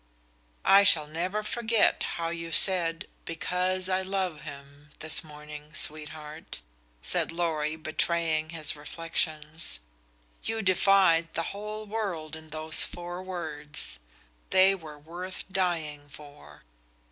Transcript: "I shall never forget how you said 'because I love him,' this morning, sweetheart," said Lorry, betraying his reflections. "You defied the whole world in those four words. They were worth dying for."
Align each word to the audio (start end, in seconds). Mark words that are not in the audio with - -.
"I 0.65 0.83
shall 0.83 1.05
never 1.05 1.43
forget 1.43 2.01
how 2.17 2.29
you 2.29 2.51
said 2.51 3.05
'because 3.23 3.87
I 3.87 4.01
love 4.01 4.41
him,' 4.41 4.89
this 4.97 5.23
morning, 5.23 5.75
sweetheart," 5.75 6.59
said 7.03 7.31
Lorry, 7.31 7.75
betraying 7.75 8.49
his 8.49 8.75
reflections. 8.75 9.79
"You 10.41 10.63
defied 10.63 11.27
the 11.35 11.43
whole 11.53 11.85
world 11.85 12.35
in 12.35 12.49
those 12.49 12.81
four 12.81 13.21
words. 13.21 13.99
They 14.49 14.73
were 14.73 14.97
worth 14.97 15.47
dying 15.53 16.09
for." 16.09 16.63